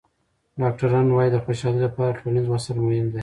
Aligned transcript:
ډاکټران 0.61 1.07
وايي 1.11 1.29
د 1.33 1.37
خوشحالۍ 1.43 1.79
لپاره 1.87 2.17
ټولنیز 2.19 2.45
وصل 2.49 2.75
مهم 2.85 3.07
دی. 3.13 3.19